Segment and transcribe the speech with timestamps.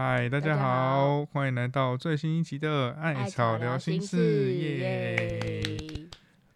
[0.00, 6.06] 嗨，大家好，欢迎来到最新一集的《艾草聊心事》耶！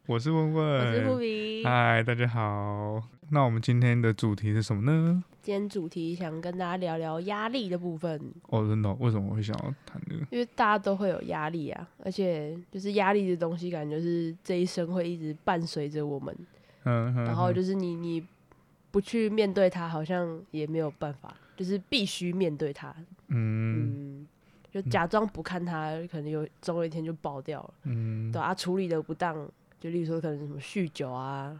[0.07, 1.65] 我是问我是富问，比。
[1.65, 3.03] 嗨，大家好。
[3.31, 5.25] 那我们今天的主题是什么呢？
[5.43, 10.25] 今天主题想跟大家聊聊压力的部分，哦，真的哦、为什么我会想要谈这个？
[10.31, 16.33] 因为大家都会有压力啊，而且就是压力的东西，感觉是这一生会一直伴随着我们，
[16.85, 18.25] 嗯然后就是你你
[18.93, 22.93] 不去面对它，好像也没有办法，就是必须面对它。
[23.29, 24.27] 嗯嗯，
[24.71, 27.75] 就假装不看它，可能有总有一天就爆掉了。
[27.85, 29.49] 嗯对啊，处理的不当，
[29.79, 31.59] 就例如说可能什么酗酒啊，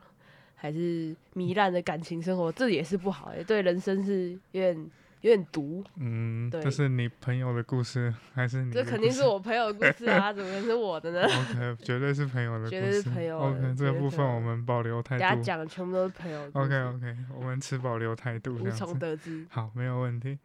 [0.57, 4.91] 还是糜烂的感情生活，这也是不好的，对人生是有点
[5.23, 5.83] 有点毒。
[5.97, 8.73] 嗯，对这是你朋友的故事还是你？
[8.73, 11.23] 这肯定是我朋友的故事啊，怎么是我的呢？
[11.51, 15.21] OK，绝对是朋友的故事，绝对是朋友 OK，这绝个部分我们保留态度。
[15.21, 18.99] 大家讲的全部都是朋友的 OK OK，我们持保留态度这无从。
[18.99, 19.47] 得知。
[19.49, 20.39] 好，没有问题。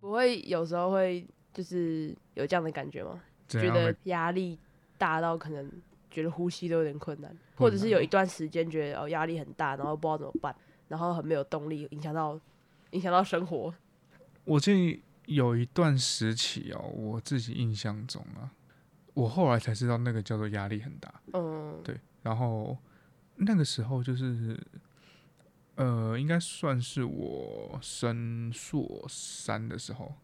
[0.00, 3.20] 不会有时候会就是有这样的感觉吗？
[3.48, 4.58] 觉得压力
[4.98, 5.70] 大到可能
[6.16, 10.56] 觉得呼吸都有点困难，或者是有一段时间觉得哦压力很大，然后不知道怎么办，
[10.88, 12.40] 然后很没有动力，影响到
[12.92, 13.74] 影响到生活。
[14.44, 18.50] 我记得有一段时期哦，我自己印象中啊，
[19.12, 21.20] 我后来才知道那个叫做压力很大。
[21.34, 22.74] 嗯，对，然后
[23.34, 24.58] 那个时候就是，
[25.74, 30.14] 呃，应该算是我升硕三的时候，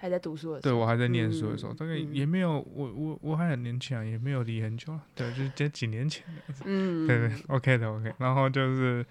[0.00, 2.08] 还在读书的时候，对我还在念书的时候，嗯大概嗯。
[2.14, 8.12] 也没有我我我还很年轻啊，也没有离很久了，对，就是这几年前的，嗯，对对，OK 的 OK。
[8.18, 9.04] 然后就是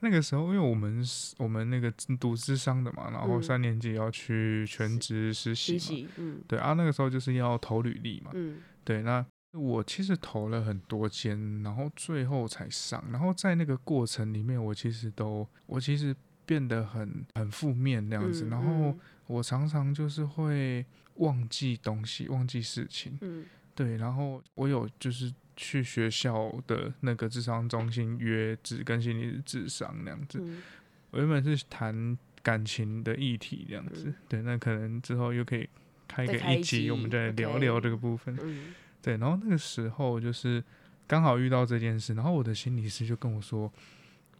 [0.00, 3.42] 那个时候，因为我们是我们那个读智商的嘛，然后嗯。
[3.42, 6.42] 三年级要去全职实习嘛，实习，嗯。
[6.46, 8.58] 对啊，那个时候就是要投履历嘛，嗯。
[8.84, 16.14] 对，那我其实投了很多间，然后最后才上，然后在那个过程里面，我其实都我其实
[16.44, 18.94] 变得很很负面那样子，嗯然后
[19.26, 20.84] 我常常就是会
[21.16, 23.44] 忘记东西，忘记事情，嗯。
[23.74, 30.62] 对，然后我有就是去学校的那个智商中心约智跟心理智商那样子，嗯。
[31.10, 35.68] 我原本是谈感情的议题这样子，嗯对，那可能之后又可以
[36.08, 38.34] 开个一集，我们再聊聊这个部分。
[38.42, 38.74] 嗯。
[39.02, 40.62] 对，然后那个时候就是
[41.06, 43.70] 刚好遇到这件事，然后我的心理师就跟我说，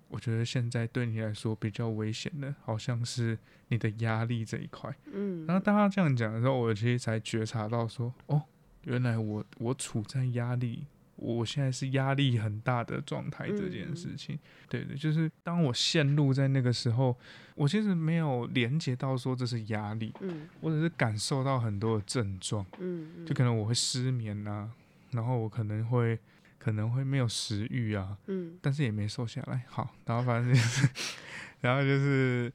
[0.08, 4.94] 我觉得现在对你来说比较危险的，好像是你的压力这一块。
[5.12, 8.42] 嗯，然后当他这样讲的时候，我其实才觉察到说，哦，
[8.84, 10.86] 原来我我处在压力，
[11.16, 14.38] 我现在是压力很大的状态这件事情。
[14.68, 17.16] 对对，就是当我陷入在那个时候，
[17.54, 22.64] 我其实没有连接到说这是压力，嗯我只是感受到很多的症状。
[22.78, 24.70] 嗯嗯就可能我会失眠啊，
[25.10, 26.18] 然后我可能会
[26.66, 28.58] 可能会没有食欲啊，嗯。
[28.60, 29.62] 但是也没瘦下来。
[29.70, 30.88] 好，然后反正就是，
[31.62, 32.52] 然后就是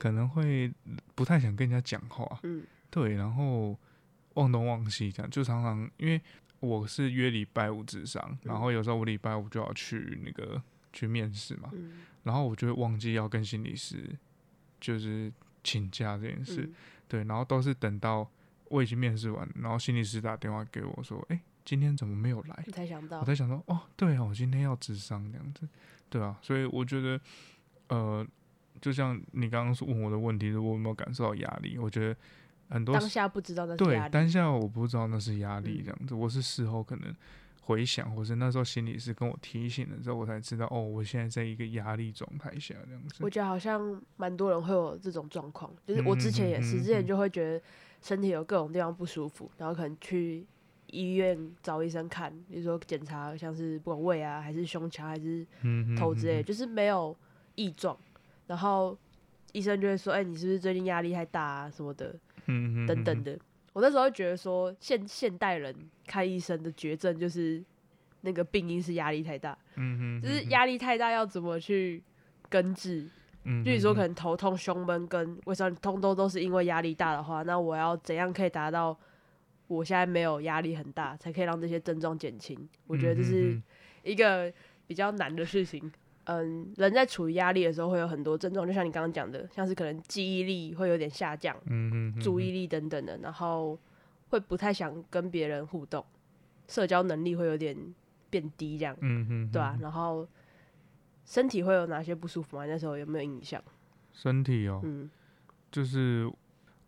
[0.00, 0.68] 可能会
[1.14, 2.64] 不太想跟人家讲话，嗯。
[2.90, 3.78] 对，然后
[4.34, 6.20] 忘东忘西这样，就常常因为
[6.58, 10.60] 我是约礼拜五智商，然后有时候我礼拜五就要去那个
[10.92, 12.00] 去面试嘛，嗯。
[12.24, 14.10] 然后我就会忘记要跟心理师
[14.80, 16.74] 就是请假这件事，嗯。
[17.06, 18.28] 对，然后都是等到
[18.70, 25.68] 我已经面试完，然后心理师打电话给我说：“哎、今天怎么没有来我才想？”到我，在想说：“哦，对哦，我今天要智商这样子，
[26.08, 27.20] 对啊。”所以我觉得，
[27.88, 28.26] 呃，
[28.80, 31.78] 就像你刚刚问我的问题，是我有没有感受到压力？
[31.78, 32.16] 我觉得
[32.70, 37.14] 很多当下不知道那是对压力，当下我不知道那是压力嗯这样子，我是事后可能
[37.62, 43.30] 回想，或是那时候心理师跟我提醒了之后，我才知道哦，我现在在一个压力状态下这样子我。
[43.30, 47.64] 觉得好像蛮多人会有这种状况，就是我之前也是，嗯嗯嗯之前就会觉得
[48.00, 50.44] 身体有各种地方不舒服，然后可能去
[50.92, 57.16] 医院找医生看，比如说检查像是不管胃啊，还是胸腔，还是嗯头之类就是没有
[57.54, 57.98] 异状，
[58.46, 58.96] 然后
[59.52, 62.14] 医生就会说，哎、你是不是最近压力太大啊什么的，
[62.86, 63.38] 等等的。
[63.72, 65.74] 我那时候觉得说，现现代人
[66.06, 67.64] 看医生的绝症就是
[68.20, 69.56] 那个病因是压力太大，
[70.22, 72.02] 就是压力太大要怎么去
[72.50, 73.08] 根治，
[73.44, 78.94] 嗯，就你说可能能头痛、胸闷跟胃酸通通都是因为压力大的话，那我要怎样可以达到
[79.72, 82.58] 我现在没有压力很大，才可以让这些症状减轻？
[82.86, 83.60] 我觉得这是
[84.02, 84.52] 一个
[84.86, 85.90] 比较难的事情。
[86.24, 93.76] 嗯，人在处于压力的时候会有很多症状，就像你刚刚讲的，像是可能记忆力会有点下降，嗯嗯注意力等等的，然后
[94.28, 96.04] 会不太想跟别人互动，
[96.68, 97.76] 社交能力会有点
[98.30, 100.28] 变低，这样嗯嗯对啊，然后
[101.24, 102.66] 身体会有哪些不舒服吗？
[102.66, 103.60] 那时候有没有印象？
[104.12, 105.10] 身体哦，嗯
[105.72, 106.30] 就是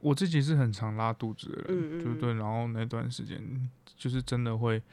[0.05, 2.35] 我自己是很常拉肚子的人，嗯嗯对？
[2.35, 3.41] 然后那段时间
[3.97, 4.85] 就是真的会可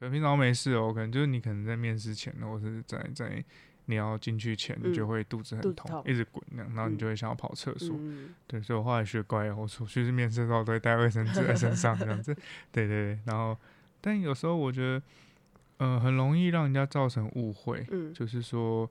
[0.00, 3.42] 能平常没事哦，可能就是你可能在面试前，或者是在在
[3.86, 7.96] 你要进去前，你就会肚子很痛，痛一直滚那样，然后你就会想要跑厕所。
[7.98, 12.34] 嗯对，所以我后来学乖，我出去面试的时候都会带卫生纸在身上这样子。
[12.70, 13.56] 对对对，然后
[14.00, 15.02] 但有时候我觉得，
[15.78, 18.88] 呃，很容易让人家造成误会，嗯就是说。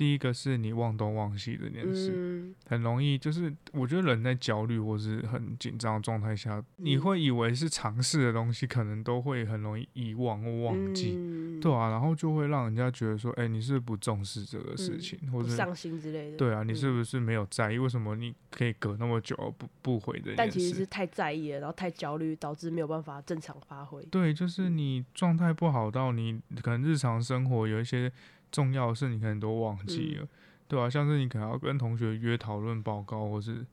[0.00, 16.38] 第一个是你忘东忘西这件事，嗯很容易就是我觉得人在焦虑或是很紧张的状态下，你嗯会以为是尝试的东西，可能都会很容易遗忘或忘记，嗯对啊，然后就会让人家觉得说，哎、你是不是不重视这个事情，或者不上心之类的。
[16.38, 17.76] 对啊，你是嗯不是没有在意？
[17.76, 20.36] 为什么你可以隔那么久而不不回这件事？
[20.38, 24.02] 但其实是太在意了，然后太焦虑，导致没有办法正常发挥。
[24.06, 28.10] 对，就是嗯你状态不好到你可能日常生活有一些
[28.50, 30.28] 重要的事，你可能都忘记嗯了，
[30.68, 33.64] 对啊，像是你可能要跟同学约讨论报告，或是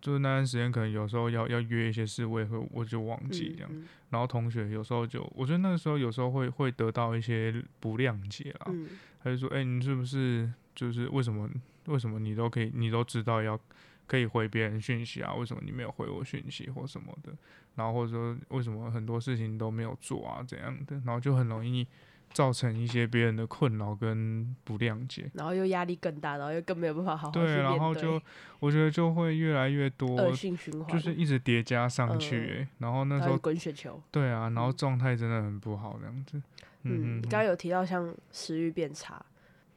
[0.00, 3.70] 就是那段时间可能有时候要要约一些事，我也会我就忘记这样。
[3.72, 8.86] 嗯然后同学有时候就，我觉得那个时候有时候会会得到一些不谅解啦，嗯
[9.20, 11.50] 他就说，哎、你是不是就是为什么
[11.86, 13.58] 为什么你都可以你都知道要
[14.06, 15.34] 可以回别人讯息啊？
[15.34, 17.32] 为什么你没有回我讯息或什么的？
[17.74, 20.94] 然后或者说为什么很多事情都没有做啊怎样的？
[21.04, 21.84] 然后就很容易
[22.32, 25.30] 造成一些别人的困扰跟不谅解。
[25.34, 28.20] 然后又压力更大，然后又更没有办法好好去对，然后就
[28.60, 34.00] 我觉得就会越来越多恶，性循环，就是一直叠加上去、嗯欸，然后那时候滚雪球。
[34.10, 36.42] 对啊，然后嗯状态真的很不好，这样子。
[36.82, 39.24] 嗯，刚刚有提到像食欲变差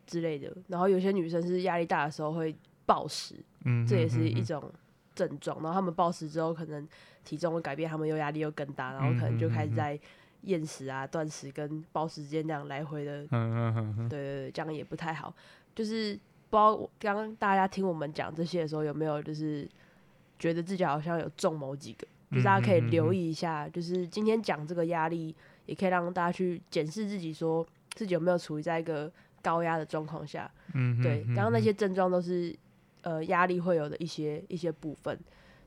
[0.06, 2.56] 之类的，然后有些女生是压力大的时候会
[2.86, 4.70] 暴食，嗯，这也是一种
[5.16, 5.58] 症状。
[5.62, 6.86] 然后他们暴食之后，可能
[7.24, 9.98] 体重会改变，他们又压力又更大，然后可能就开始在
[10.48, 15.34] 厌食啊、断食跟暴食之间这样来回的嗯嗯嗯嗯，对对对，这样也不太好。
[15.76, 16.14] 就是
[16.50, 19.70] 不知道刚刚大家听我们讲这些的时候，有没有就是
[20.40, 22.08] 觉得自己好像有中某几个？
[22.32, 25.34] 就是大家可以留意一下，就是今天讲这个压力，
[25.66, 29.12] 也可以让大家去检视自己，说自己有没有处于在一个
[29.42, 30.50] 高压的状况下。
[30.74, 32.54] 嗯，对，嗯刚刚那，嗯些症状都是
[33.02, 35.18] 呃压力会有的一些一些部分，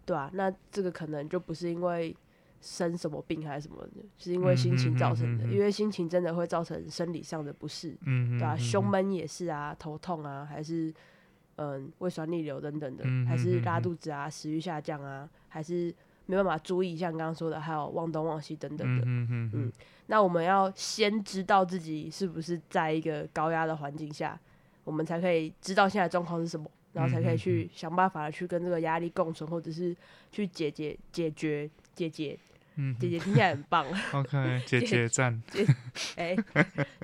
[0.05, 2.15] 对吧、那这个可能就不是因为
[2.61, 7.97] 生什么病还是什么的，是因为心情造成的，嗯嗯嗯嗯嗯因为心情真的会造成生理上的不适。
[8.05, 10.93] 嗯，对啊，嗯胸，嗯闷也是啊，头痛啊，还是
[11.57, 15.95] 嗯胃酸逆流等等的，嗯还是拉肚子啊、食欲下降啊，还是
[16.27, 19.05] 没办法注意，像刚刚说的，还有忘东忘西等等的。
[19.05, 19.73] 嗯嗯嗯嗯
[20.07, 24.39] 那我们要先知道自己是不是在一个高压的环境下，
[24.85, 29.97] 我们才可以知道现在状况是什么，然后才可以去想办法去跟这个压力共存，或者是
[30.33, 32.37] 去解决解决解决
[32.81, 33.85] 嗯，姐姐，听起来很棒，
[34.15, 35.43] OK，姐姐赞，
[36.17, 36.35] 哎、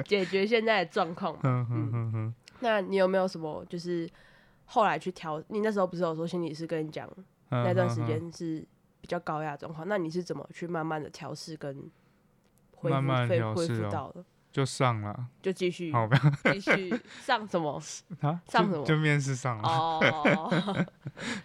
[0.04, 1.40] 解决现在的状况嘛。
[1.44, 4.08] 嗯嗯嗯嗯，那你有没有什么就是
[4.64, 5.42] 后来去调？
[5.48, 7.06] 你那时候不是有说心理师跟你讲
[7.50, 8.66] 那段时间是
[9.02, 11.76] 比较高压状况，那你是怎么去慢慢的调试跟
[12.74, 14.24] 恢复慢慢恢复到的？
[14.52, 15.92] 就上了，就继续
[16.50, 17.78] 继续上什么？
[18.22, 20.86] 啊，上什么就就面试上了，哦，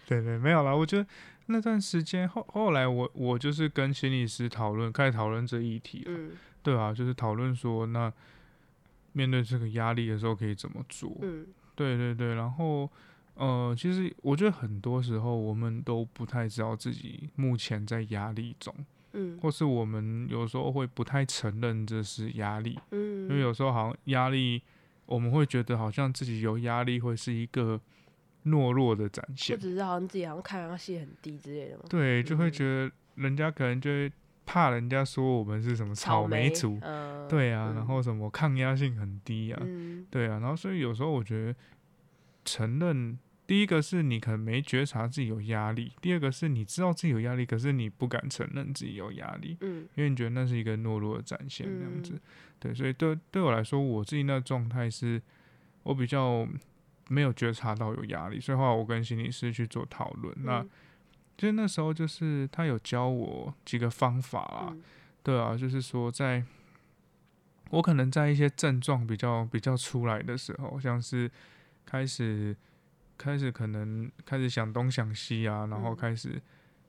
[0.06, 0.74] 对对，没有啦。
[0.74, 1.06] 我觉得
[1.46, 6.30] 那段时间后后来我我就是跟心理师讨论，开始讨论这议题了，嗯。
[6.62, 8.12] 对啊，就是讨论说那
[9.12, 11.46] 面对这个压力的时候可以怎么做，嗯。
[11.74, 12.88] 对对对，然后
[13.34, 18.74] 呃，其实我觉得很多时候我们都不太知道自己目前在压力中，
[19.12, 19.38] 嗯。
[19.40, 24.62] 或是我们有时候会不太承认这是压力，嗯，因为有时候好像压力，
[25.06, 27.80] 我们会觉得好像自己有压力会是一个
[28.46, 34.12] 懦弱的展或现，者是好像自己好像看上戏很低之类的嘛，对，就会嗯觉得人家可能就会
[34.44, 41.54] 怕人家说我们是什么草莓族，嗯，对啊，嗯然后什么抗压性很低啊，嗯对啊，然后所以有时候我觉得
[42.44, 52.12] 承认，第一个是你可能没觉察自己有压力，第二个是你知道自己有压力，可是你不敢承认自己有压力，嗯因为你觉得那是一个懦弱的展现，这样子。
[52.14, 52.20] 嗯
[52.62, 55.20] 对，所以对对我来说，我自己那状态是，
[55.82, 56.46] 我比较
[57.08, 60.34] 没有觉察到有压力，所以后来我跟心理师去做讨论。
[60.44, 60.70] 那嗯。
[61.38, 64.82] 其实那时候就是他有教我几个方法啦，嗯。
[65.22, 66.44] 对啊，就是说在，
[67.70, 71.30] 我可能在一些症状比较比较出来的时候，像是
[71.84, 72.56] 开始
[73.16, 75.96] 开始可能开始想东想西啊，然后嗯。
[75.96, 76.40] 开始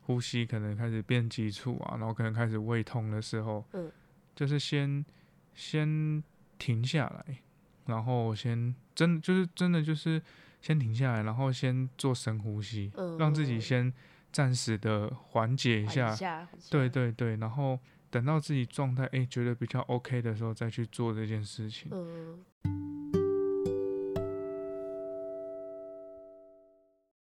[0.01, 3.91] 呼吸可能开始变急促啊，然后可能开始胃痛的时候，嗯。
[4.35, 5.05] 就是先
[5.53, 6.23] 先
[6.57, 7.37] 停下来，
[7.85, 10.21] 然后先真就是真的就是
[10.61, 13.17] 先停下来，然后先做深呼吸，嗯。
[13.17, 13.91] 让自己先
[14.31, 16.47] 暂时的缓解一下。
[16.69, 21.89] 对，对对，然后等到自己状态诶觉得比较 OK 的时候，再去做这件事情。
[21.91, 22.45] 嗯。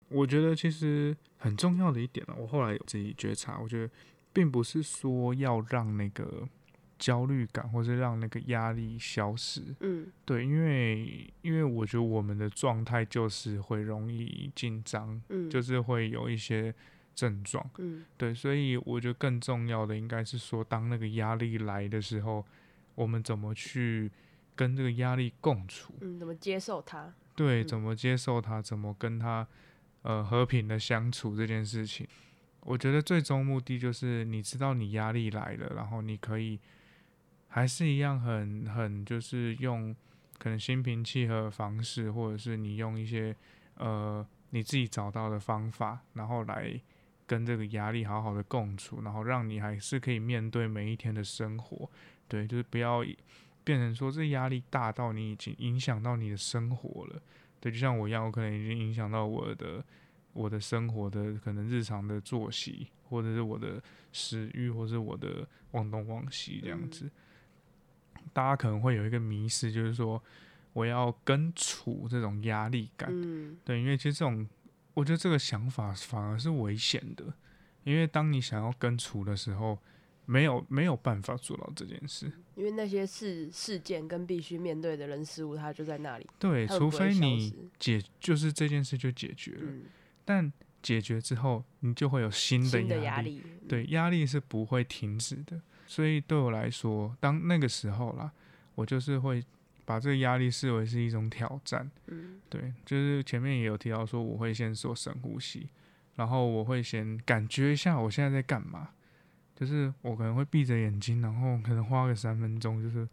[0.08, 3.92] 我觉得其实很重要的一点啊，我后来有自己觉察，我觉得
[4.32, 6.48] 并不是说要让那个
[6.98, 9.62] 焦虑感，或是让那个压力消失。
[9.80, 16.74] 嗯对，因为因为我觉得我们的状态就是会容易紧张，嗯，就是会有一些
[17.14, 17.68] 症状。
[17.78, 22.44] 嗯对，所以我觉得更重要的应该是说，当那个压力来的时候，
[22.94, 24.10] 我们怎么去
[24.54, 25.94] 跟这个压力共处？
[26.00, 27.12] 嗯，怎么接受它？
[27.34, 29.46] 对，嗯怎么接受它，怎么跟它
[30.02, 32.06] 呃和平的相处这件事情，
[32.60, 36.58] 我觉得最终目的就是你知道你压力来了，然后你可以
[37.56, 39.96] 还是一样很很就是用
[40.38, 43.34] 可能心平气和的方式，或者是你用一些
[43.78, 46.78] 呃你自己找到的方法，然后来
[47.26, 51.90] 跟这个压力好好的共处，然后让你还是可以面对每一天的生活。
[52.28, 53.02] 对，就是不要
[53.64, 57.22] 变成说这压力大到你已经影响到你的生活了。
[57.58, 59.82] 对，就像我一样，我可能已经影响到我的
[60.34, 63.82] 我的生活的可能日常的作息，或者是我的
[64.12, 67.10] 食欲，或是我的忘东忘西这样子。
[68.32, 70.22] 大家可能会有一个迷失，就是说
[70.72, 73.08] 我要根除这种压力感。
[73.12, 74.46] 嗯对，因为其实这种，
[74.94, 77.32] 我觉得这个想法反而是危险的，
[77.84, 79.78] 因为当你想要根除的时候，
[80.24, 82.30] 没有没有办法做到这件事。
[82.54, 89.62] 因为那些事事件跟必须面对的人事物，它就在那里，对，除非你解，就是这件事就解决了。
[89.64, 89.82] 嗯
[90.28, 90.52] 但
[90.82, 93.22] 解决之后，你就会有新的压。
[93.22, 95.60] 力，对，压力是不会停止的。
[95.86, 98.30] 所以对我来说，当那个时候啦，
[98.74, 99.44] 我就是会
[99.84, 101.90] 把这个压力视为是一种挑战。
[102.06, 105.68] 嗯对，就是前面也有提到说，我会先做深呼吸，
[106.16, 108.90] 然后我会先感觉一下我现在在干嘛。
[109.54, 113.08] 就是我可能会闭着眼睛，然后可能花个三分钟，就是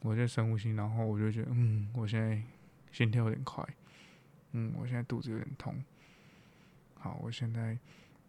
[0.00, 2.42] 我在深呼吸，然后我就觉得，嗯，我现在
[2.90, 3.64] 心跳有点快，
[4.50, 5.72] 嗯，我现在肚子有点痛。
[6.94, 7.78] 好，我现在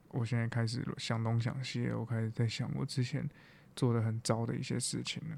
[0.09, 3.27] 我现在开始想东想西了，我开始在想我之前
[3.75, 5.37] 做的很糟的一些事情了。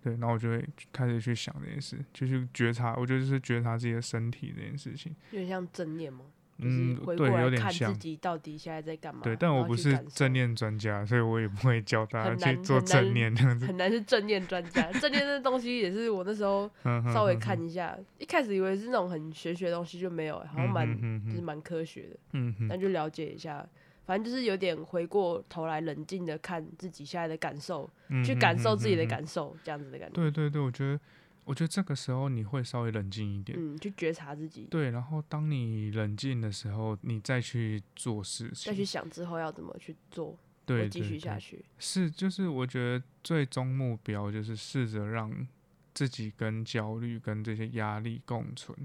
[0.00, 5.12] 对，然后我就会开始去想这件事，就去觉察，我觉得就是觉察自己的身体这件事情。
[5.32, 6.20] 有点像正念嘛，
[6.56, 7.96] 就是嗯，对，有来看自。
[7.96, 9.22] 己到底现在在干嘛。
[9.24, 13.66] 对，但我不是正，念专家，所以我也不会教大家去做正念这样子。
[13.66, 14.90] 很难是正念专家。
[14.92, 16.70] 正念这东西也是我那时候
[17.12, 23.68] 稍微看一下，一开始以为是那种很玄学的东西，就没有，好像蛮嗯就是蛮科学的，嗯哼，但就了解一下。
[24.08, 29.04] 反正就是有点回过头来冷静的看自己现在的感受，嗯去感受自己的。
[29.04, 30.14] 感受，这样子的感觉。
[30.14, 31.00] 对对对，我觉得，
[31.44, 33.58] 我觉得这个时候你会稍微冷静一点。
[33.58, 41.64] 嗯，去觉察自己，对，然后当你冷静的时候，你再去做事情，再去想之后要怎么去做，对继续下去。
[41.78, 45.46] 是，就是我觉得最终目标就是试着让
[45.94, 48.76] 自己跟焦虑跟这些压力共存。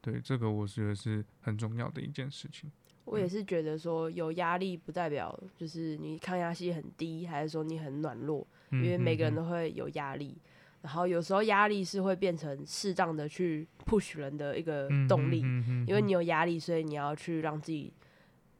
[0.00, 2.72] 对，这个我觉得是很重要的一件事情。
[3.10, 10.36] 我也是觉得说有压力不代表就是你抗压性很低，还是说你很软弱，因为每个人都都会有压力。
[10.82, 15.40] 然后有时候压力是会变成适当的去 push 人的一个动力，
[15.86, 17.92] 因为你有压力，所以你要去让自己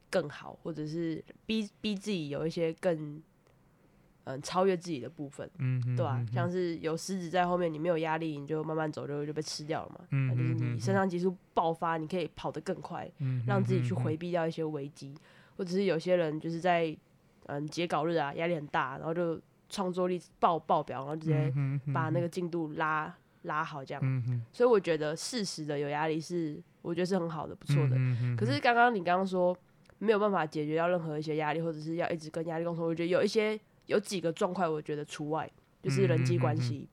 [0.09, 3.21] 更好，或者是逼逼自己有一些更
[4.25, 10.05] 嗯超越自己的部分，嗯哼对吧、嗯哼像是有狮子在后面，你没有压力，你就慢慢走就就被吃掉了嘛。
[10.11, 15.15] 嗯就是你肾上激素爆发，你可以跑得更快，嗯让自己去回避掉一些危机，
[15.57, 16.95] 或者是有些人就是在
[17.47, 21.51] 嗯截稿日啊压力很大，然后就创作力爆爆表，然后直接
[21.93, 23.13] 把那个进度拉
[23.43, 24.01] 拉好这样。
[24.05, 27.95] 嗯所以我觉得适时的有压力是我觉得是很好的，不错的。
[27.95, 29.57] 嗯哼可是刚刚你刚刚说
[29.97, 33.59] 没有办法解决掉任何一些压力，或者是要一直跟压力共存，我觉得有一些
[33.91, 35.49] 有几个状况，我觉得除外，
[35.83, 36.87] 就是人际关系，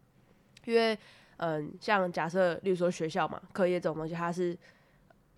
[0.65, 0.99] 因为
[1.39, 4.59] 嗯，像假设例如说学校嘛，课业这种东西，它是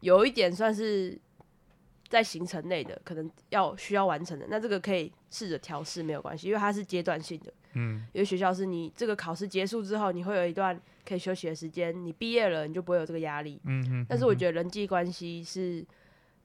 [0.00, 1.16] 有一点算是
[2.08, 7.52] 在行程内的，可能要需要完成的，那这个可以试着调试没有关系，因为它是阶段性的。
[7.74, 10.76] 嗯因为学校是你这个考试结束之后，你会有一段
[11.06, 13.60] 可以休息的时间，你毕业了你就不会有这个压力。
[13.64, 15.86] 嗯哼，但是我觉得人际关系是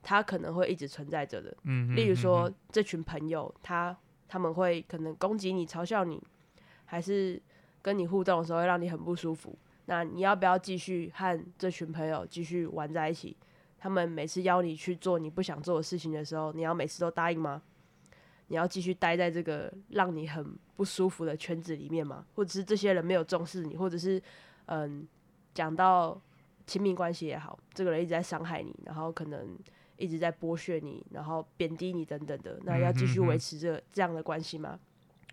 [0.03, 1.55] 它可能会一直存在着的。
[1.63, 6.21] 嗯哼，例如说，这群朋友，他他们会可能攻击你、嘲笑你，
[6.85, 7.41] 还是
[7.81, 9.57] 跟你互动的时候会让你很不舒服。
[9.85, 13.37] 那你要不要继续和这群朋友继续玩在一起？
[13.77, 17.61] 他们每次邀你去做你不想做的事情的时候，你要每次都答应吗？
[18.47, 22.25] 你要继续待在这个让你很不舒服的圈子里面吗？
[22.35, 24.21] 或者是这些人没有重视你，或者是
[24.65, 25.07] 嗯，
[25.53, 26.19] 讲到
[26.65, 29.55] 亲密关系也好，这个人一直在伤害你，然后可能
[29.97, 34.79] 一直在剥削你，然后贬低你等等的，那要继续维持这这样的关系吗？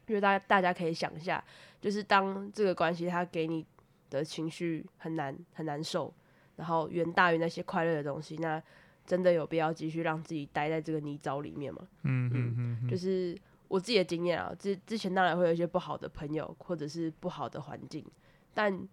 [0.07, 1.43] 因为大家大家可以想一下，
[1.81, 3.65] 就是当这个关系它给你
[4.11, 6.13] 的情绪很难很难受，
[6.57, 8.63] 然后远大于那些快乐的东西，那
[9.07, 11.87] 真的有必要继续让自己待在这个泥沼里面吗？
[12.03, 13.37] 嗯嗯嗯就是
[13.69, 18.05] 我自己的经验啊，之之前当然会有一些不好的朋友或者是不好的环境，
[18.53, 18.87] 但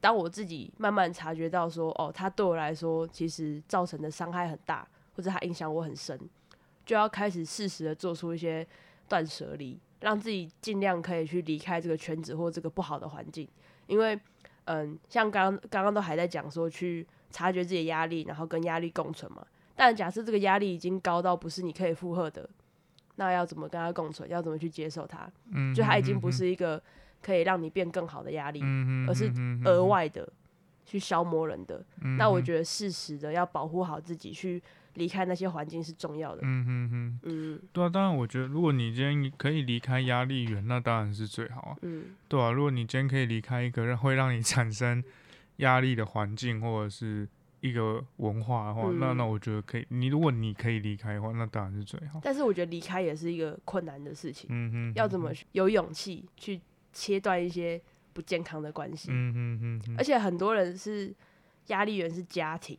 [0.00, 6.18] 当我自己慢慢察觉到说，哦，他对我来说其实造成的伤害很大，或者他影响我很深，
[6.84, 8.66] 就要开始适时的做出一些
[9.08, 13.48] 断舍离，让自己尽量可以去离开这个圈子或这个不好的环境，
[13.86, 14.18] 因为，
[14.64, 22.48] 嗯，像刚刚刚刚都还在讲说去察觉自己的压力，然后跟压力共存嘛，但假设这个压力已经高到不是你可以负荷的。
[23.16, 24.26] 那要怎么跟他共存？
[24.30, 25.30] 要怎么去接受他？
[25.52, 26.82] 嗯，就他已经不是一个
[27.20, 29.30] 可以让你变更好的压力，嗯而是
[29.66, 30.26] 额外的
[30.86, 31.84] 去消磨人的。
[32.16, 34.60] 那我觉得适时的要保护好自己，去
[34.94, 36.42] 离开那些环境是重要的。
[36.42, 41.76] 嗯嗯嗯嗯，对啊，当然我觉得如果你今天可以离开压力源，那当然是最好啊。
[41.82, 45.02] 嗯，对啊，如果你今天可以离开一个让会让你产生
[45.56, 47.26] 压力的环境，或者是
[47.60, 49.86] 一个文化的话，那那我觉得可以。
[49.88, 52.20] 你如果你可以离开的话，那当然是最好。
[52.22, 54.48] 但是我觉得离开也是一个困难的事情。
[54.50, 56.60] 嗯哼，要怎么有勇气去
[56.92, 57.80] 切断一些
[58.12, 59.08] 不健康的关系？
[59.10, 59.94] 嗯哼哼。
[59.96, 61.14] 而且很多人是
[61.68, 62.76] 压力源是家庭。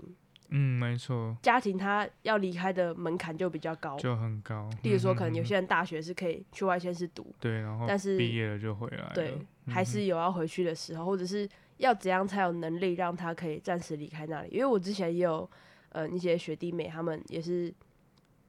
[0.53, 1.35] 嗯，没错。
[1.41, 4.69] 家庭他要离开的门槛就比较高，就很高。
[4.83, 11.49] 例如说，可能有些人大学是可以去外县市读，对，然后但是毕业了就回来，对，还是有要回去的时候，或者是。
[11.77, 14.49] 要怎样才有能力让他可以暂时离开那里？
[14.51, 15.49] 因为我之前也有，
[15.89, 17.73] 呃，一些学弟妹，他们也是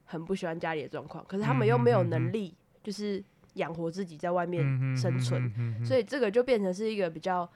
[0.05, 3.21] 很不喜欢家里的状况，可是他们又没有能力，就是
[3.55, 4.63] 养活自己在外面
[4.95, 5.51] 生存，
[5.83, 7.49] 所以这个就变成是一个比较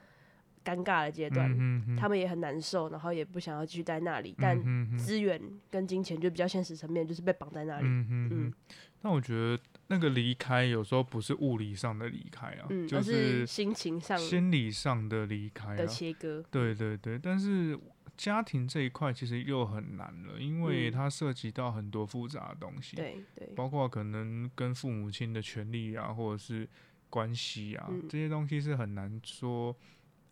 [0.64, 1.50] 尴尬的阶段。
[1.98, 4.58] 他们也很难受，然后也不想要继续在那里，但
[4.98, 7.86] 资源跟金钱就比较现实层面，就是被绑在那里。
[7.88, 8.54] 嗯，
[9.02, 9.60] 那我觉得。
[9.92, 16.46] 那个离开有时候不是物理上的离开啊，就是心情上、心理上的离开的切割。
[16.52, 17.76] 对对对，但是
[18.16, 22.98] 家庭这一块其实又很难了，因为它涉及到很多复杂的东西。
[22.98, 26.70] 对对，包括可能跟父母亲的权利啊，或者是
[27.10, 29.76] 关系啊，这些东西是很难说，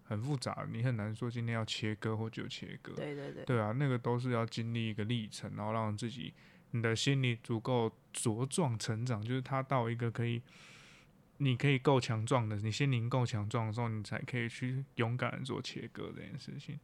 [0.07, 0.67] 很复杂。
[0.71, 2.93] 你很难说今天要切割或就切割。
[2.93, 6.33] 对对对，对啊，那个都是要经历一个历程，然后让自己。
[6.71, 10.41] 你的心理足够茁壮成长，就是他到一个可以，
[11.37, 16.77] 你可以够强壮的，你心灵够强壮的时候，你才可以去勇敢的做切割这件事情，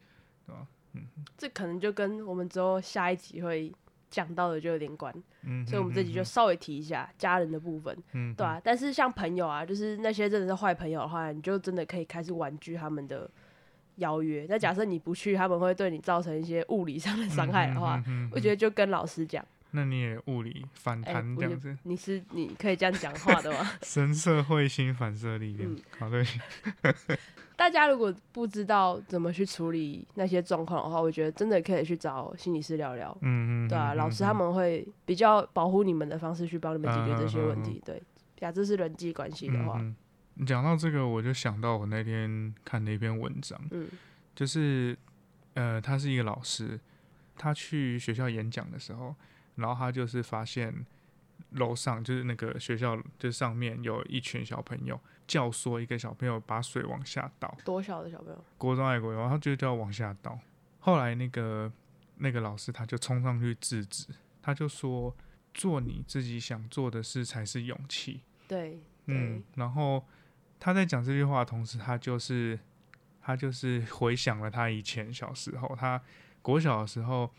[0.47, 0.65] 对吧？
[0.93, 1.05] 嗯，
[1.37, 3.73] 这可能就跟我们之后下一集会
[4.13, 13.27] 讲到的就有点关，嗯，所以我们这集就稍微提一下家人的部分，嗯，对啊，但是像朋友啊，就是那些真的是坏朋友的话，你就真的可以开始婉拒他们的
[13.95, 14.45] 邀约。
[14.47, 17.99] 那假设你不去，他们会对你造成一些物理上的伤害的话，
[18.31, 19.43] 我觉得就跟老师讲。
[19.75, 21.75] 那你也物理反弹这样子？
[21.81, 23.71] 你是你可以这样讲话的吗？
[23.81, 26.23] 神社会心反射力量，好的。
[27.55, 33.15] 大家如果不知道怎么去处理那些状况的话，我觉得真的可以去找心理师聊聊。
[33.21, 37.81] 嗯嗯，对啊，老师他们会比较保护你们的方式去帮你们解决这些问题。
[37.83, 38.01] 对，
[38.37, 39.79] 假设是人际关系的话，
[40.35, 43.87] 你讲到这个，我就想到我那天看的一篇文章，嗯，
[44.35, 44.97] 就是
[45.53, 46.79] 呃，他是一个老师，
[47.37, 49.15] 他去学校演讲的时候。
[49.55, 50.85] 然后他就是发现
[51.51, 57.55] 楼上就是那个学校，就上面有一群小朋友教唆一个小朋友把水往下倒。
[57.63, 58.45] 多小的小朋友？
[58.57, 60.39] 国中爱国，然后就叫往下倒。
[60.79, 61.71] 后来那个
[62.17, 64.07] 那个老师他就冲上去制止，
[64.41, 65.15] 他就说
[65.53, 69.43] ：“做你自己想做的事才是勇气。”对，嗯。
[69.55, 70.03] 然后
[70.59, 72.59] 他在讲这句话的同时，他就是
[73.21, 76.01] 他就是回想了他以前小时候，他
[76.41, 77.31] 国小的时候。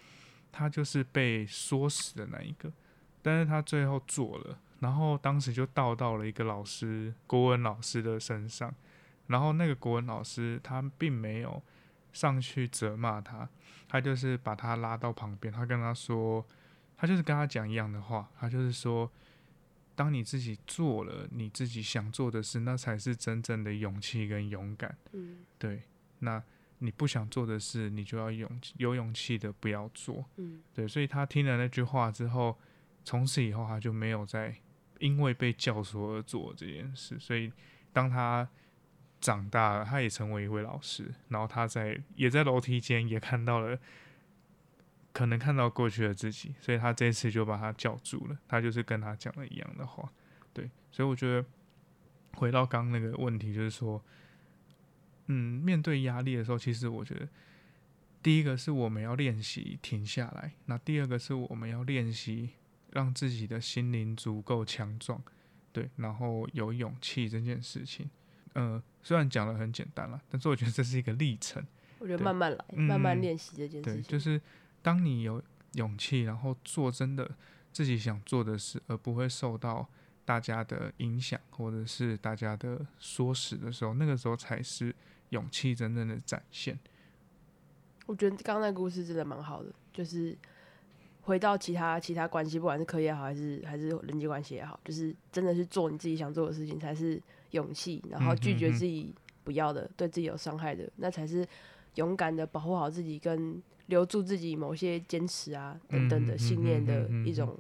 [0.56, 2.72] 他就是被唆死的那一个，
[3.20, 8.72] 但是他最后做了，然后当时就倒到了一个老师，国文老师的身上，
[9.26, 11.60] 然后那个国文老师他并没有
[12.12, 13.48] 上去责骂他，
[13.88, 16.46] 他就是把他拉到旁边，他跟他说，
[16.96, 19.10] 他就是跟他讲一样的话，他就是说，
[19.96, 24.96] 当你自己做了你自己想做的事，那才是真正的勇气跟勇敢。
[25.12, 25.82] 嗯，对，
[26.20, 26.40] 那。
[26.78, 30.24] 你不想做的事，你就要勇有勇气的不要做。
[30.36, 32.58] 嗯，对，所以他听了那句话之后，
[33.04, 34.54] 从此以后他就没有再
[34.98, 37.18] 因为被教唆而做这件事。
[37.18, 37.50] 所以
[37.92, 38.46] 当他
[39.20, 43.78] 长大了，他也成为一位老师，然后他在也在楼梯间也看到了，
[45.12, 48.36] 可能看到过去的自己，所以他这次就把他叫住了。
[48.46, 50.12] 他就是跟他讲了一样的话。
[50.52, 51.46] 对，所以我觉得
[52.34, 54.04] 回到刚那个问题，就是说。
[55.26, 57.28] 嗯，面对压力的时候，其实我觉得，
[58.22, 62.50] 第一个是我们要练习停下来，那第二个是我们要练习
[62.92, 65.22] 让自己的心灵足够强壮，
[65.72, 68.08] 对，然后有勇气这件事情。
[68.52, 71.64] 呃，虽然讲的很简单了，但是我觉得这是一个历程。
[71.98, 74.02] 我觉得慢慢来，慢慢练习这件事情。
[74.02, 74.40] 对，就是
[74.80, 77.28] 当你有勇气，然后做真的
[77.72, 79.88] 自己想做的事，而不会受到
[80.24, 84.94] 大家的影响，或者是大家的唆使的时候，那个时候才是
[85.34, 86.78] 勇气真正的展现。
[88.06, 90.36] 我觉得刚刚那故事真的蛮好的，就是
[91.22, 97.20] 回到其他其他关系，不管是课业好还是还是人际关系也好，就是真的是做你自己想做的事情才是
[97.50, 101.46] 勇气，然后拒绝自己不要的、对自己有伤害的，那才是
[101.96, 107.58] 勇敢的保护好自己跟留住自己某些坚持啊等等的信念的一种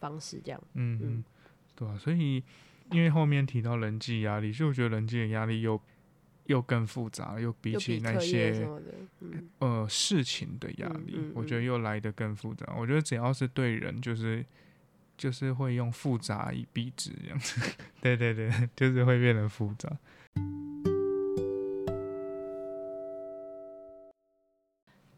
[0.00, 0.40] 方式。
[0.44, 1.24] 这样，嗯嗯，
[1.76, 2.42] 对啊，所以
[2.90, 5.80] 因为后面提到人际压力，所以我觉得人际的压力又。
[6.50, 8.68] 又更复杂，又比起那些
[9.60, 12.74] 呃事情的压力，我觉得又来得更复杂。
[12.76, 14.44] 我觉得只要是对人，就是
[15.16, 17.60] 就是会用复杂以蔽之这样子。
[18.02, 19.96] 对对对，就是会变得复杂。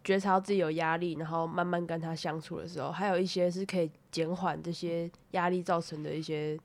[0.05, 6.59] 觉察自己有压力，然后慢慢跟他相处的时候，还有一些是可以减缓这些压力造成的一些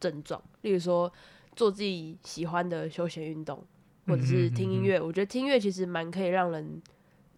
[0.00, 1.12] 症状，例如说
[1.54, 3.62] 做自己喜欢的休闲运动。
[4.06, 6.82] 或者是听音乐，我觉得听音乐其实蛮可以让人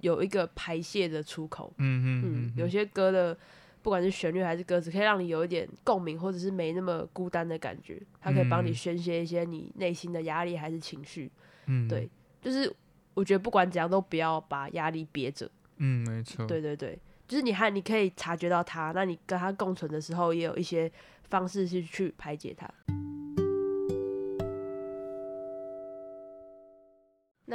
[0.01, 1.73] 有一个排泄的出口。
[1.79, 3.37] 嗯嗯嗯，有些歌的
[3.83, 8.03] 不管是旋律还是歌词，可以让你有一点共鸣，或者是没那么孤单的感觉。
[8.21, 11.31] 它可以帮你宣泄一些你内心的压力还是情绪。
[11.67, 12.09] 嗯，对，
[12.43, 12.73] 就是
[13.15, 15.49] 我觉得不管怎样都不要把压力憋着。
[15.77, 16.45] 嗯，没错。
[16.47, 16.99] 对对对，
[17.29, 20.91] 就是你还你可以察觉到它，那你跟它共存的时候，也有一些
[21.29, 22.69] 方式是去排解它。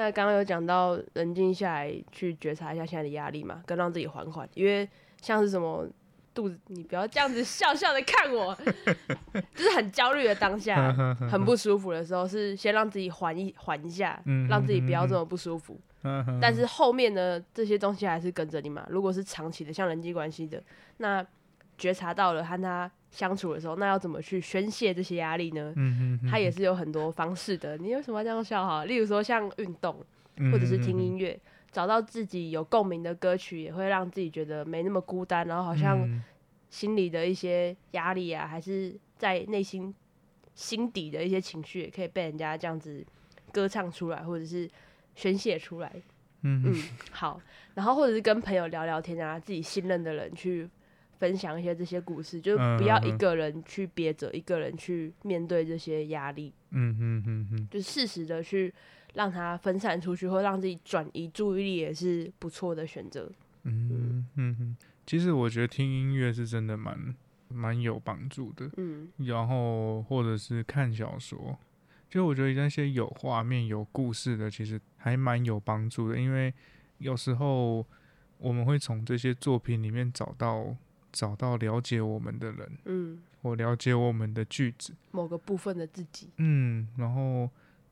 [0.02, 4.90] 那刚刚有讲到冷静下来去觉察一下现在的压力嘛，跟让自己缓缓，因为
[5.22, 5.88] 像是什么
[6.34, 8.58] 肚子，你不要这样子笑笑的看我，
[9.54, 10.92] 就是很焦虑的当下，
[11.30, 15.80] 很不舒服的时候，是先让自己缓一缓一下，让自己不要这么不舒服。
[16.42, 18.84] 但是后面呢，这些东西还是跟着你嘛。
[18.90, 20.64] 如果是长期的，像人际关系的，
[20.98, 21.24] 那
[21.78, 22.92] 觉察到了和他。
[23.12, 25.74] 相处的时候，那要怎么去宣泄这些压力呢？
[25.76, 27.78] 嗯嗯，他也是有很多方式的。
[27.78, 28.86] 你为什么要这样笑哈？
[28.86, 30.04] 例如说像运动，
[30.52, 31.38] 或者是听音乐，
[31.72, 35.46] 找到自己有共鸣的歌曲，也会让自己觉得没那么孤单。
[35.46, 36.08] 然后好像
[36.70, 39.94] 心里的一些压力啊，还是在内心
[40.56, 43.06] 心底的一些情绪，也可以被人家这样子
[43.52, 44.70] 歌唱出来，或者是
[45.16, 45.92] 宣泄出来。
[46.44, 47.42] 嗯嗯，好。
[47.74, 50.70] 然后或者是跟朋友聊聊天啊，自己信任的人去。
[51.22, 56.52] 分享一些这些故事，就不要一个人去憋着，一个人去面对这些压力。
[56.72, 58.74] 嗯嗯嗯嗯，就适时的去
[59.14, 63.32] 让它分散出去，或让自己转移注意力，也是不错的选择。
[63.66, 67.16] 嗯嗯嗯，其实我觉得听音乐是真的蛮
[67.50, 68.68] 蛮有帮助的。
[68.78, 71.56] 嗯，然后或者是看小说，
[72.10, 76.52] 就我觉得那些有画面、有故事的，其实还蛮有帮助的，因为
[76.98, 77.86] 有时候
[78.40, 80.76] 我们会从这些作品里面找到。
[81.12, 87.50] 找到了解我们的人，嗯，我了解我们的句子，某个部分的自己，嗯，然后，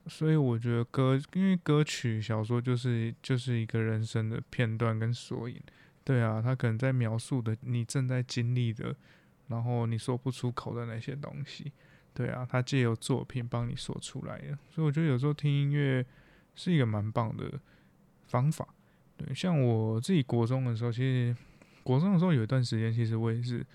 [0.08, 5.62] 所以我觉得歌，因为歌曲、小说就是就是一个人生的片段跟缩影，
[6.04, 8.96] 对啊，他可能在描述的你正在经历的，
[9.48, 11.72] 然后你说不出口的那些东西，
[12.14, 16.06] 对啊，他借由作品帮你说出来的，所以我觉得有时候听音乐
[16.56, 17.60] 是一个蛮棒的
[18.28, 18.68] 方法，
[19.18, 21.36] 对，像我自己国中的时候，其实。
[21.90, 23.66] 国中的时候有一段时间，其实我也是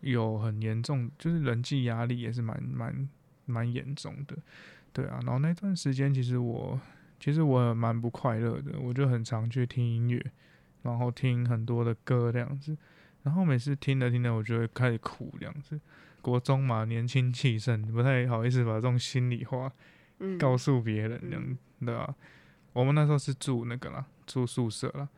[0.00, 3.08] 有很严重，就是人际压力也是蛮蛮
[3.46, 4.36] 蛮严重的，
[4.92, 5.20] 对啊。
[5.22, 6.80] 然后那段时间，其实我
[7.20, 10.20] 其实我蛮不快乐的，我就很常去听音乐，
[10.82, 12.76] 然后听很多的歌这样子。
[13.22, 15.78] 然后每次听着听着，我就会开始哭这样子。
[16.20, 19.70] 国中嘛，年轻气盛，不太好意思把这种心里话
[20.40, 22.16] 告诉别人这样，对吧？
[22.72, 25.08] 我们那时候是住那个啦，住宿舍啦。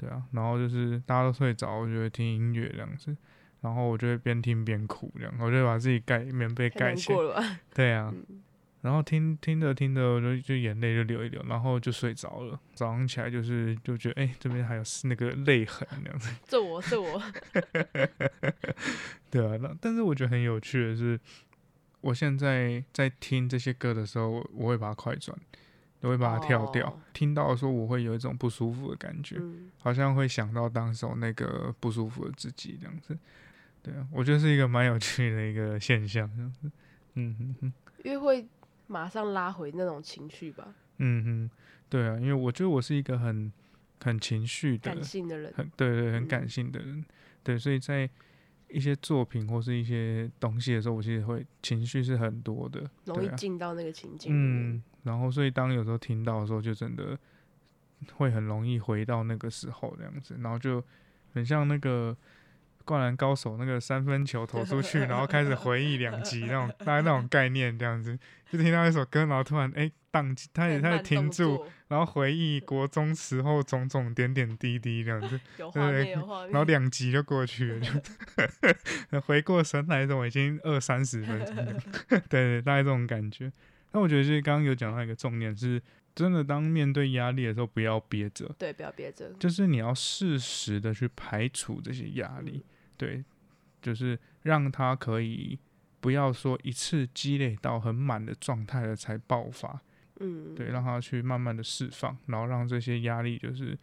[0.00, 3.14] 对啊，然后就是大家都睡着，我就会听音乐这样子，
[3.60, 7.60] 然后我就会边听边哭这样，我就把自己盖棉被盖起来。
[7.74, 8.10] 对啊，
[8.80, 12.58] 然后听听着听着，我就就眼泪就流一流，然后就睡着了。
[12.72, 16.34] 早上起来就是就觉得，哎，这边还有那个泪痕那样子。
[16.48, 17.22] 是我是我。
[19.28, 21.20] 对啊，那但是我觉得很有趣的是，
[22.00, 25.36] 我现在在听这些歌的时候，我我会把它快转。
[26.00, 27.00] 都会把它跳掉。
[27.12, 29.36] 听到的时候，我会有一种不舒服的感觉，
[29.78, 33.16] 好像会想到当时那个不舒服的自己这样子。
[33.82, 36.70] 对啊，我觉得是一个蛮有趣的一个现象，这样子。
[37.14, 37.72] 嗯哼哼，
[38.04, 38.48] 因为会
[38.86, 40.74] 马上拉回那种情绪吧。
[40.98, 41.50] 嗯哼，
[41.88, 43.52] 对啊，因为我觉得我是一个很
[44.04, 47.04] 很情绪的、感性的人，很对对，很感性的人。
[47.42, 48.08] 对，所以在
[48.70, 54.32] 一些作品或是一些东西的时候，我其实会情绪是很多的，容易进到那个情境。
[54.34, 54.82] 嗯。
[55.02, 57.18] 然后，所以当有时候听到的时候，就真的
[58.16, 60.84] 会很容易回到那个时候这样子，然后就
[61.32, 62.14] 很像那个
[62.84, 68.18] 灌篮高手那个三分球投出去，然后开始回忆两集那种大概那种概念这样子，
[68.50, 77.86] 就听到一首歌，然后突然哎宕机，他也他也停 住，然后回忆国中时候种种点点滴滴这样子，有画面有画面，然后两集就过去了，
[79.12, 81.56] 就回过神来，这种已经二三十分钟，
[82.08, 83.50] 对对，大概这种感觉。
[83.92, 85.80] 那我觉得就是刚刚有讲到一个重点是。
[86.12, 88.54] 真的，当面对压力的时候，不要憋着。
[88.58, 89.32] 对，不要憋着。
[89.38, 92.62] 就是你要适时的去排除这些压力。
[92.98, 93.24] 对，
[93.80, 95.58] 就是让他可以
[96.00, 99.80] 不要说一次积累到很满的状态了才爆发。
[100.18, 100.54] 嗯。
[100.54, 103.78] 对，让他去慢慢的释放，然后让这些压力就是。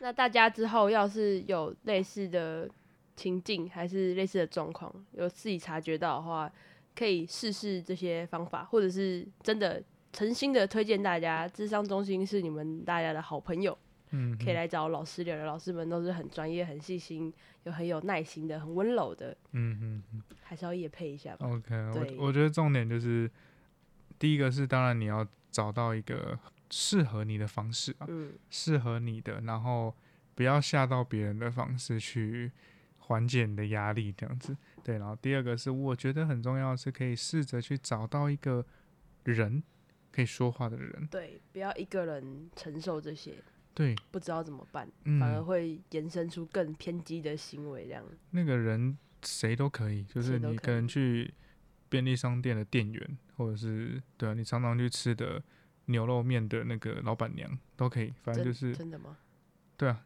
[0.00, 2.68] 那大家之后要是有类似的
[3.14, 6.52] 情境，还是类似的状况，有自己察觉到的话。
[6.96, 9.82] 可以试试这些方法，或者是真的
[10.12, 13.76] 诚心的推荐大家，智商中心是你们大家的好朋友，
[14.10, 15.44] 嗯，可以来找老师聊聊。
[15.44, 17.32] 老师们都是很专业、很细心、
[17.64, 21.46] 又很有耐心的、很温柔的，嗯嗯嗯，还是要夜配一下吧。
[21.46, 21.74] OK，
[22.18, 23.30] 我我觉得重点就是，
[24.18, 26.38] 第一个是当然你要找到一个
[26.70, 29.94] 适合你的方式啊，嗯，适合你的，然后
[30.34, 32.50] 不要吓到别人的方式去
[33.06, 34.56] 缓解你的压力，这样子。
[34.82, 38.64] 对，然后第二个是我觉得很重要，是可以试着去找到一个
[39.24, 39.62] 人
[40.10, 41.06] 可以说话的人。
[41.08, 43.34] 对，不要一个人承受这些。
[43.74, 44.90] 对，不知道怎么办，
[45.20, 47.86] 反而会延伸出更偏激的行为。
[47.86, 51.32] 这样，那个人谁都可以，就是你可能去
[51.88, 55.42] 便利商店的店员，或者是对啊，你常常去吃的
[55.86, 59.18] 牛肉面的那个老板娘都可以，反正就是真的吗？
[59.76, 60.04] 对啊。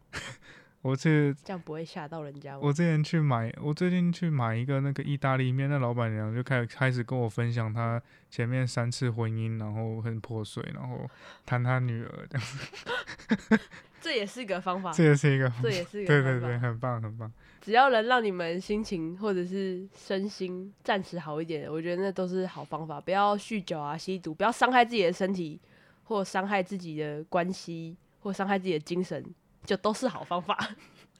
[0.82, 2.58] 我这这样不会吓到人家。
[2.58, 11.08] 我之前去买，我最近去买一个那个意大利面，那老板娘就开始开始跟我分享她前面三次婚姻，然后很破碎，然后
[11.44, 12.46] 谈她女儿这样。
[14.00, 14.90] 这也是一个方法。
[14.90, 17.30] 这也是一个，这也是一个对对对，很棒很棒。
[17.60, 22.98] 只要能让你们心情或者是身心暂时好一点，我觉得那都是好方法。
[22.98, 25.60] 不要酗酒啊、吸毒，不要伤害自己的身体，
[26.04, 29.22] 或伤害自己的关系，或伤害自己的精神。
[29.70, 30.58] 就都是好方法。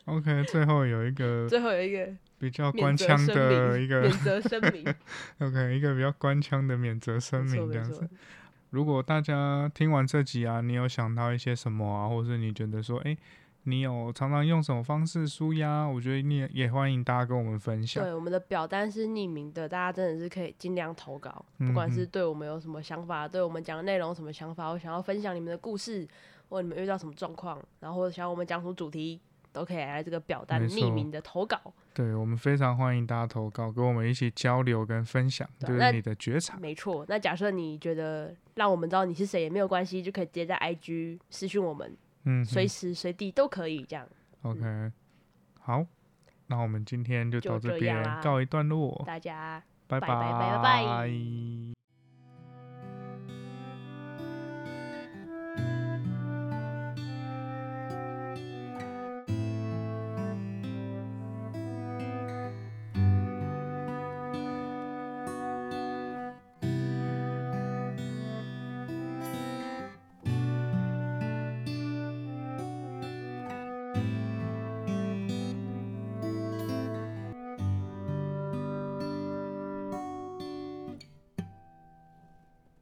[0.07, 2.09] OK，最后有一个， 最后有一个
[2.41, 4.85] 比较官腔的一个免责声明。
[5.39, 8.09] OK，一个比较官腔的免责声明这样子。
[8.71, 13.17] 如果大家听完这集啊，你有想到一些什么啊，或者是你觉得说，哎，
[13.63, 15.87] 你有常常用什么方式舒压？
[15.87, 18.03] 我觉得你也欢迎大家跟我们分享。
[18.03, 26.09] 对，我们的表单是匿名的，大家真的是可以尽量投稿，不管是对我们有什么想法，对我们讲的内容什么想法，我想要分享你们的故事。
[26.51, 29.19] 或你们遇到什么状况，然后想我们讲什么主题，
[29.51, 31.59] 都可以来这个表单匿名的投稿。
[31.95, 36.59] 对我们非常欢迎大家投稿，跟我们一起交流跟分享，就是你的觉察。
[36.59, 44.07] 没错，那假设你觉得让我们知道你是谁也没有关系，就可以直接在 IG 私讯我们，嗯，随时随地都可以这样。
[44.43, 44.93] OK，
[45.61, 45.85] 好，
[46.47, 51.80] 那我们今天就到这边告一段落，大家拜拜拜拜拜。